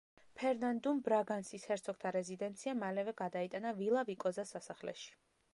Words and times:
ფერნანდუმ 0.37 1.01
ბრაგანსის 1.07 1.67
ჰერცოგთა 1.73 2.13
რეზიდენცია 2.17 2.75
მალევე 2.85 3.15
გადაიტანა 3.23 3.77
ვილა-ვიკოზას 3.83 4.57
სასახლეში. 4.57 5.17